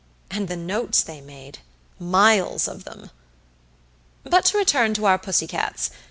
[0.31, 1.59] And the notes they made!
[1.99, 3.11] miles of them!
[4.23, 5.91] But to return to our pussycats.